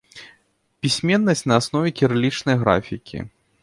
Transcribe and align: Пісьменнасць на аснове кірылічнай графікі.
Пісьменнасць 0.85 1.45
на 1.53 1.59
аснове 1.63 1.95
кірылічнай 2.01 2.55
графікі. 2.67 3.17